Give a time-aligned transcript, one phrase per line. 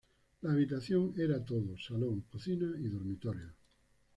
[0.41, 3.53] La habitación era todo: salón, cocina y dormitorios.